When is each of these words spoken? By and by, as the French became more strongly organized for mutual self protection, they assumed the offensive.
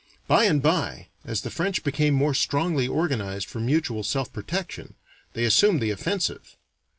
By 0.27 0.45
and 0.45 0.63
by, 0.63 1.09
as 1.25 1.41
the 1.41 1.51
French 1.51 1.83
became 1.83 2.15
more 2.15 2.33
strongly 2.33 2.87
organized 2.87 3.47
for 3.47 3.59
mutual 3.59 4.01
self 4.01 4.33
protection, 4.33 4.95
they 5.33 5.43
assumed 5.45 5.79
the 5.79 5.91
offensive. 5.91 6.57